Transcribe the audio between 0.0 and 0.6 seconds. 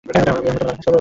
আমরা তোকে মিস